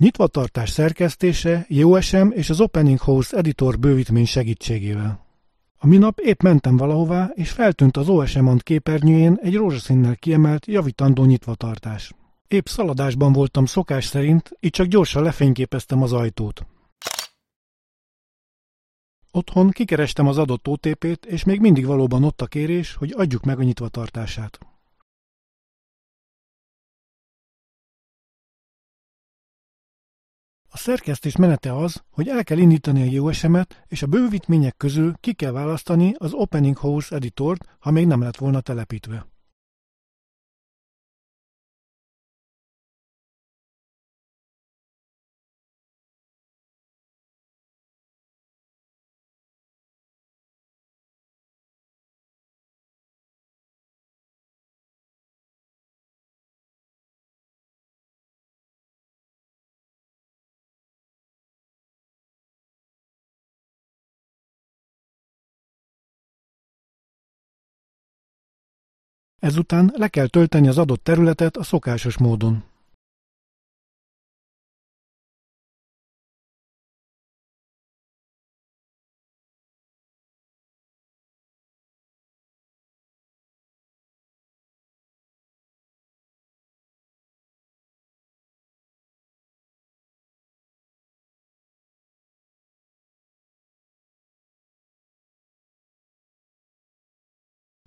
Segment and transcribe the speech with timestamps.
[0.00, 5.26] Nyitvatartás szerkesztése JOSM és az Opening House Editor bővítmény segítségével.
[5.78, 11.24] A minap épp mentem valahová, és feltűnt az OSM Ant képernyőjén egy rózsaszínnel kiemelt, javítandó
[11.24, 12.12] nyitvatartás.
[12.48, 16.66] Épp szaladásban voltam szokás szerint, így csak gyorsan lefényképeztem az ajtót.
[19.30, 23.58] Otthon kikerestem az adott OTP-t, és még mindig valóban ott a kérés, hogy adjuk meg
[23.58, 24.58] a nyitvatartását.
[30.80, 35.52] Szerkesztés menete az, hogy el kell indítani a JOSM-et, és a bővítmények közül ki kell
[35.52, 39.29] választani az Opening House editort, ha még nem lett volna telepítve.
[69.40, 72.64] Ezután le kell tölteni az adott területet a szokásos módon.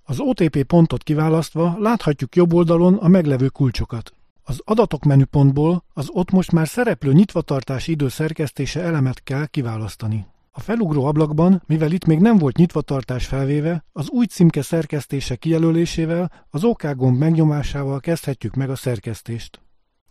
[0.06, 4.12] Az OTP pontot kiválasztva láthatjuk jobb oldalon a meglevő kulcsokat.
[4.42, 10.26] Az adatok menüpontból az ott most már szereplő nyitvatartási idő szerkesztése elemet kell kiválasztani.
[10.50, 16.32] A felugró ablakban, mivel itt még nem volt nyitvatartás felvéve, az új címke szerkesztése kijelölésével,
[16.50, 19.60] az OK gomb megnyomásával kezdhetjük meg a szerkesztést.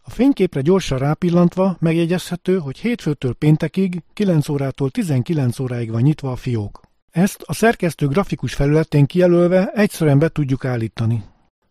[0.02, 6.36] A fényképre gyorsan rápillantva megjegyezhető, hogy hétfőtől péntekig 9 órától 19 óráig van nyitva a
[6.36, 6.82] fiók.
[7.14, 11.24] Ezt a szerkesztő grafikus felületén kijelölve egyszerűen be tudjuk állítani.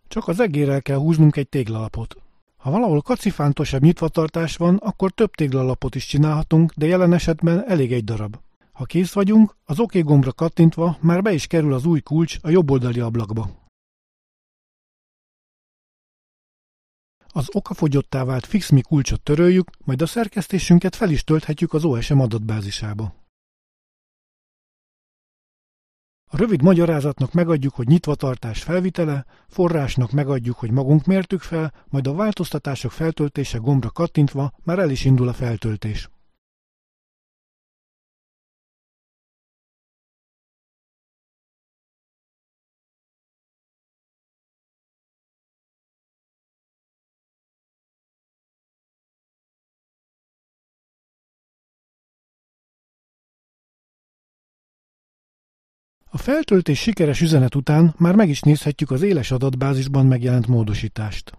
[0.08, 2.16] Csak az egérrel kell húznunk egy téglalapot.
[2.56, 8.04] Ha valahol kacifántosabb nyitvatartás van, akkor több téglalapot is csinálhatunk, de jelen esetben elég egy
[8.04, 8.36] darab.
[8.72, 12.50] Ha kész vagyunk, az OK gombra kattintva már be is kerül az új kulcs a
[12.50, 13.50] jobboldali ablakba.
[17.26, 23.21] Az okafogyottá vált FixMe kulcsot töröljük, majd a szerkesztésünket fel is tölthetjük az OSM adatbázisába.
[26.34, 32.14] A rövid magyarázatnak megadjuk, hogy nyitvatartás felvitele, forrásnak megadjuk, hogy magunk mértük fel, majd a
[32.14, 36.08] változtatások feltöltése gombra kattintva már el is indul a feltöltés.
[56.14, 61.32] A feltöltés sikeres üzenet után már meg is nézhetjük az éles adatbázisban megjelent módosítást.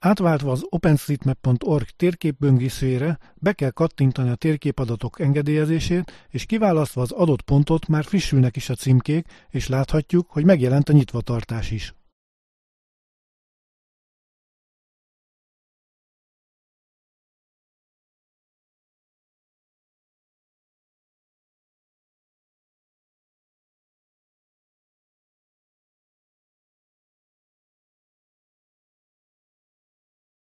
[0.00, 7.86] Átváltva az OpenStreetMap.org térképböngészőjére be kell kattintani a térképadatok engedélyezését, és kiválasztva az adott pontot
[7.88, 11.94] már frissülnek is a címkék, és láthatjuk, hogy megjelent a nyitvatartás is.